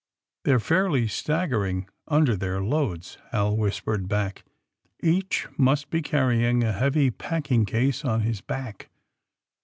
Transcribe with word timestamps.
* 0.23 0.45
^They're 0.45 0.59
fairly 0.59 1.07
staggering 1.07 1.87
under 2.07 2.35
their 2.35 2.59
loads," 2.59 3.19
Hal 3.29 3.55
whisi:)ered 3.55 4.07
back, 4.07 4.43
^^Each 5.03 5.45
must 5.59 5.91
be 5.91 6.01
carrying 6.01 6.63
a 6.63 6.71
heavy 6.71 7.11
packing 7.11 7.65
case 7.65 8.03
on 8.03 8.21
his 8.21 8.41
back." 8.41 8.89